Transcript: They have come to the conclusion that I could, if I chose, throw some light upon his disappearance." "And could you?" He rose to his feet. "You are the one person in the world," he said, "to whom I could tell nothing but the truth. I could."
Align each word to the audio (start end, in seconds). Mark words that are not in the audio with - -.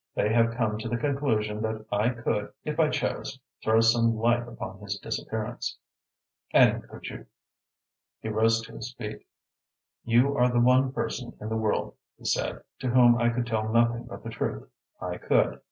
They 0.15 0.33
have 0.33 0.55
come 0.55 0.79
to 0.79 0.89
the 0.89 0.97
conclusion 0.97 1.61
that 1.61 1.85
I 1.91 2.09
could, 2.09 2.51
if 2.63 2.79
I 2.79 2.89
chose, 2.89 3.39
throw 3.63 3.81
some 3.81 4.17
light 4.17 4.47
upon 4.47 4.79
his 4.79 4.97
disappearance." 4.97 5.77
"And 6.51 6.81
could 6.89 7.05
you?" 7.05 7.27
He 8.19 8.29
rose 8.29 8.61
to 8.63 8.73
his 8.73 8.95
feet. 8.95 9.27
"You 10.03 10.35
are 10.35 10.49
the 10.49 10.59
one 10.59 10.91
person 10.91 11.37
in 11.39 11.49
the 11.49 11.55
world," 11.55 11.93
he 12.17 12.25
said, 12.25 12.63
"to 12.79 12.89
whom 12.89 13.21
I 13.21 13.29
could 13.29 13.45
tell 13.45 13.71
nothing 13.71 14.05
but 14.05 14.23
the 14.23 14.31
truth. 14.31 14.67
I 14.99 15.17
could." 15.17 15.59